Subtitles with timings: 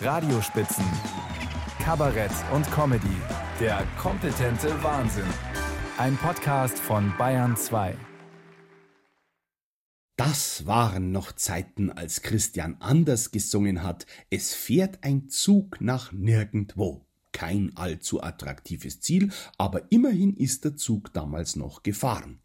[0.00, 0.84] Radiospitzen,
[1.82, 3.16] Kabarett und Comedy.
[3.58, 5.26] Der kompetente Wahnsinn.
[5.96, 7.96] Ein Podcast von Bayern 2.
[10.14, 17.04] Das waren noch Zeiten, als Christian Anders gesungen hat, es fährt ein Zug nach nirgendwo.
[17.32, 22.38] Kein allzu attraktives Ziel, aber immerhin ist der Zug damals noch gefahren.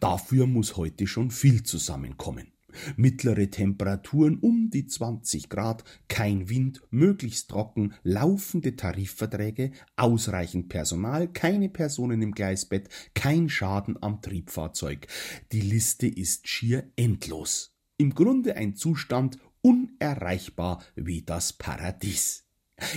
[0.00, 2.55] Dafür muss heute schon viel zusammenkommen
[2.96, 11.68] mittlere Temperaturen um die 20 Grad, kein Wind, möglichst trocken, laufende Tarifverträge, ausreichend Personal, keine
[11.68, 15.06] Personen im Gleisbett, kein Schaden am Triebfahrzeug.
[15.52, 17.74] Die Liste ist schier endlos.
[17.98, 22.46] Im Grunde ein Zustand unerreichbar wie das Paradies.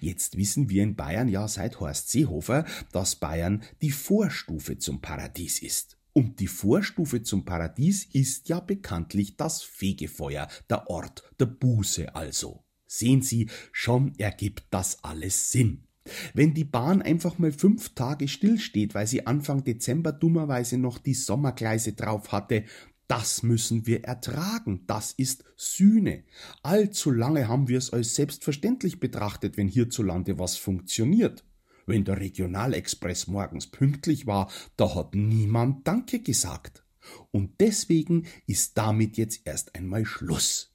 [0.00, 5.60] Jetzt wissen wir in Bayern ja seit Horst Seehofer, dass Bayern die Vorstufe zum Paradies
[5.60, 5.98] ist.
[6.14, 12.64] Und die Vorstufe zum Paradies ist ja bekanntlich das Fegefeuer, der Ort der Buße also.
[12.86, 15.88] Sehen Sie, schon ergibt das alles Sinn.
[16.32, 21.14] Wenn die Bahn einfach mal fünf Tage stillsteht, weil sie Anfang Dezember dummerweise noch die
[21.14, 22.64] Sommergleise drauf hatte,
[23.08, 26.22] das müssen wir ertragen, das ist Sühne.
[26.62, 31.44] Allzu lange haben wir es als selbstverständlich betrachtet, wenn hierzulande was funktioniert.
[31.86, 36.84] Wenn der Regionalexpress morgens pünktlich war, da hat niemand Danke gesagt.
[37.30, 40.70] Und deswegen ist damit jetzt erst einmal Schluss.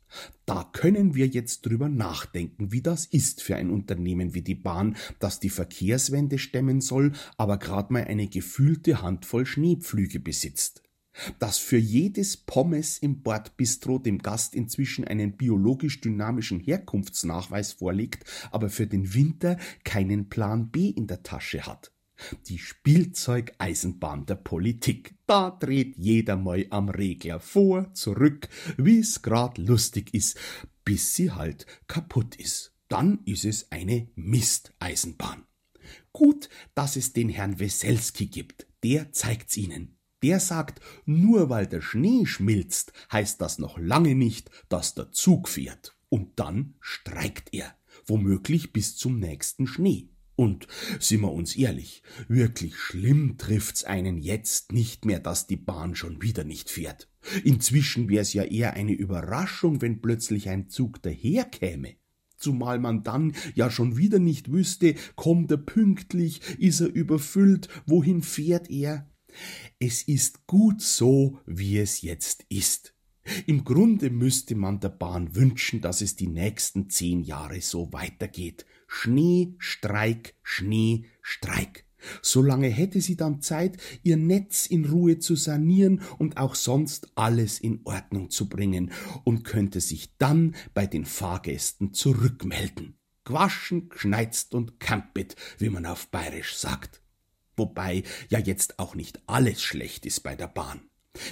[0.46, 4.98] Da können wir jetzt drüber nachdenken, wie das ist für ein Unternehmen wie die Bahn,
[5.20, 10.82] das die Verkehrswende stemmen soll, aber grad mal eine gefühlte Handvoll Schneepflüge besitzt
[11.40, 18.70] dass für jedes Pommes im Bordbistro dem Gast inzwischen einen biologisch dynamischen Herkunftsnachweis vorlegt, aber
[18.70, 21.92] für den Winter keinen Plan B in der Tasche hat.
[22.48, 25.16] Die Spielzeugeisenbahn der Politik.
[25.26, 30.38] Da dreht jeder mal am Regler vor, zurück, wie's grad lustig ist,
[30.84, 32.74] bis sie halt kaputt ist.
[32.90, 35.46] Dann ist es eine Misteisenbahn.
[36.12, 38.68] Gut, dass es den Herrn Weselski gibt.
[38.84, 39.99] Der zeigt's Ihnen.
[40.22, 45.48] Der sagt, nur weil der Schnee schmilzt, heißt das noch lange nicht, dass der Zug
[45.48, 45.96] fährt.
[46.10, 50.10] Und dann streikt er, womöglich bis zum nächsten Schnee.
[50.36, 50.68] Und
[51.02, 56.22] sind wir uns ehrlich, wirklich schlimm trifft's einen jetzt nicht mehr, dass die Bahn schon
[56.22, 57.10] wieder nicht fährt.
[57.44, 61.96] Inzwischen wär's ja eher eine Überraschung, wenn plötzlich ein Zug daherkäme.
[62.38, 68.22] Zumal man dann ja schon wieder nicht wüsste, kommt er pünktlich, ist er überfüllt, wohin
[68.22, 69.10] fährt er?
[69.80, 72.94] Es ist gut so, wie es jetzt ist.
[73.46, 78.66] Im Grunde müsste man der Bahn wünschen, dass es die nächsten zehn Jahre so weitergeht.
[78.88, 81.86] Schnee, Streik, Schnee, Streik.
[82.22, 87.60] Solange hätte sie dann Zeit, ihr Netz in Ruhe zu sanieren und auch sonst alles
[87.60, 88.92] in Ordnung zu bringen
[89.26, 92.96] und könnte sich dann bei den Fahrgästen zurückmelden.
[93.26, 97.02] Gwaschen, geschneizt und kampet, wie man auf bayerisch sagt
[97.60, 100.82] wobei ja jetzt auch nicht alles schlecht ist bei der Bahn.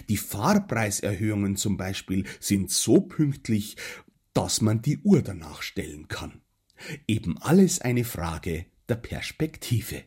[0.09, 3.77] Die Fahrpreiserhöhungen zum Beispiel sind so pünktlich,
[4.33, 6.41] dass man die Uhr danach stellen kann.
[7.07, 10.03] Eben alles eine Frage der Perspektive.